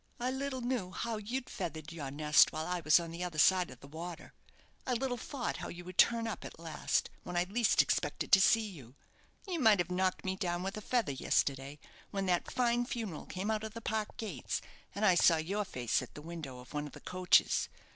I 0.19 0.31
little 0.31 0.61
knew 0.61 0.89
how 0.89 1.17
you'd 1.17 1.47
feathered 1.47 1.91
your 1.93 2.09
nest 2.09 2.51
while 2.51 2.65
I 2.65 2.79
was 2.79 2.99
on 2.99 3.11
the 3.11 3.23
other 3.23 3.37
side 3.37 3.69
of 3.69 3.81
the 3.81 3.87
water. 3.87 4.33
I 4.87 4.93
little 4.93 5.15
thought 5.15 5.57
how 5.57 5.67
you 5.67 5.85
would 5.85 5.99
turn 5.99 6.27
up 6.27 6.43
at 6.43 6.57
last, 6.59 7.11
when 7.21 7.37
I 7.37 7.43
least 7.43 7.83
expected 7.83 8.31
to 8.31 8.41
see 8.41 8.67
you. 8.67 8.95
You 9.47 9.59
might 9.59 9.77
have 9.77 9.91
knocked 9.91 10.25
me 10.25 10.35
down 10.35 10.63
with 10.63 10.75
a 10.75 10.81
feather 10.81 11.11
yesterday, 11.11 11.77
when 12.09 12.25
that 12.25 12.49
fine 12.49 12.87
funeral 12.87 13.27
came 13.27 13.51
out 13.51 13.63
of 13.63 13.73
the 13.75 13.79
park 13.81 14.17
gates, 14.17 14.59
and 14.95 15.05
I 15.05 15.13
saw 15.13 15.37
your 15.37 15.65
face 15.65 16.01
at 16.01 16.15
the 16.15 16.23
window 16.23 16.57
of 16.57 16.73
one 16.73 16.87
of 16.87 16.93
the 16.93 16.99
coaches. 17.01 17.69